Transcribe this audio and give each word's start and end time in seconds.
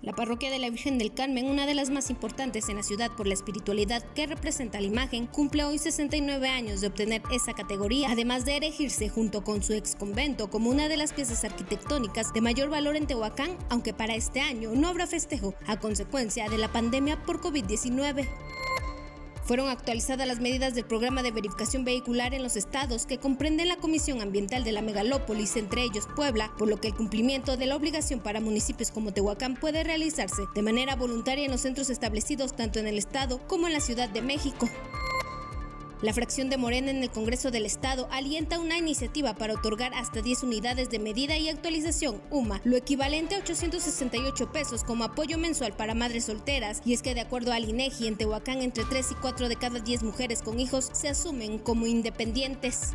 La 0.00 0.12
parroquia 0.12 0.48
de 0.52 0.60
la 0.60 0.70
Virgen 0.70 0.96
del 0.96 1.12
Carmen, 1.12 1.46
una 1.46 1.66
de 1.66 1.74
las 1.74 1.90
más 1.90 2.08
importantes 2.08 2.68
en 2.68 2.76
la 2.76 2.84
ciudad 2.84 3.10
por 3.16 3.26
la 3.26 3.34
espiritualidad 3.34 4.04
que 4.14 4.28
representa 4.28 4.80
la 4.80 4.86
imagen, 4.86 5.26
cumple 5.26 5.64
hoy 5.64 5.76
69 5.78 6.48
años 6.48 6.80
de 6.80 6.86
obtener 6.86 7.20
esa 7.32 7.52
categoría, 7.52 8.12
además 8.12 8.44
de 8.44 8.58
erigirse 8.58 9.08
junto 9.08 9.42
con 9.42 9.60
su 9.60 9.72
ex 9.72 9.96
convento 9.96 10.50
como 10.50 10.70
una 10.70 10.86
de 10.86 10.96
las 10.96 11.12
piezas 11.12 11.42
arquitectónicas 11.42 12.32
de 12.32 12.40
mayor 12.40 12.68
valor 12.70 12.94
en 12.94 13.08
Tehuacán, 13.08 13.58
aunque 13.70 13.92
para 13.92 14.14
este 14.14 14.40
año 14.40 14.70
no 14.72 14.86
habrá 14.86 15.08
festejo 15.08 15.54
a 15.66 15.80
consecuencia 15.80 16.48
de 16.48 16.58
la 16.58 16.70
pandemia 16.70 17.20
por 17.24 17.40
COVID-19. 17.40 18.28
Fueron 19.48 19.70
actualizadas 19.70 20.28
las 20.28 20.40
medidas 20.40 20.74
del 20.74 20.84
programa 20.84 21.22
de 21.22 21.30
verificación 21.30 21.82
vehicular 21.82 22.34
en 22.34 22.42
los 22.42 22.54
estados 22.54 23.06
que 23.06 23.16
comprenden 23.16 23.68
la 23.68 23.76
Comisión 23.76 24.20
Ambiental 24.20 24.62
de 24.62 24.72
la 24.72 24.82
Megalópolis, 24.82 25.56
entre 25.56 25.84
ellos 25.84 26.06
Puebla, 26.14 26.52
por 26.58 26.68
lo 26.68 26.78
que 26.82 26.88
el 26.88 26.94
cumplimiento 26.94 27.56
de 27.56 27.64
la 27.64 27.76
obligación 27.76 28.20
para 28.20 28.42
municipios 28.42 28.90
como 28.90 29.14
Tehuacán 29.14 29.54
puede 29.54 29.84
realizarse 29.84 30.42
de 30.54 30.60
manera 30.60 30.96
voluntaria 30.96 31.46
en 31.46 31.50
los 31.50 31.62
centros 31.62 31.88
establecidos 31.88 32.54
tanto 32.54 32.78
en 32.78 32.88
el 32.88 32.98
estado 32.98 33.38
como 33.48 33.66
en 33.66 33.72
la 33.72 33.80
Ciudad 33.80 34.10
de 34.10 34.20
México. 34.20 34.68
La 36.00 36.12
fracción 36.12 36.48
de 36.48 36.58
Morena 36.58 36.92
en 36.92 37.02
el 37.02 37.10
Congreso 37.10 37.50
del 37.50 37.66
Estado 37.66 38.06
alienta 38.12 38.60
una 38.60 38.78
iniciativa 38.78 39.34
para 39.34 39.54
otorgar 39.54 39.92
hasta 39.94 40.22
10 40.22 40.44
unidades 40.44 40.90
de 40.90 41.00
medida 41.00 41.36
y 41.36 41.48
actualización 41.48 42.22
UMA, 42.30 42.60
lo 42.62 42.76
equivalente 42.76 43.34
a 43.34 43.38
868 43.38 44.52
pesos 44.52 44.84
como 44.84 45.02
apoyo 45.02 45.38
mensual 45.38 45.72
para 45.72 45.94
madres 45.94 46.26
solteras, 46.26 46.82
y 46.84 46.92
es 46.92 47.02
que 47.02 47.14
de 47.14 47.20
acuerdo 47.20 47.52
al 47.52 47.68
INEGI 47.68 48.06
en 48.06 48.16
Tehuacán 48.16 48.62
entre 48.62 48.84
3 48.84 49.10
y 49.10 49.14
4 49.16 49.48
de 49.48 49.56
cada 49.56 49.80
10 49.80 50.04
mujeres 50.04 50.40
con 50.40 50.60
hijos 50.60 50.88
se 50.92 51.08
asumen 51.08 51.58
como 51.58 51.88
independientes. 51.88 52.94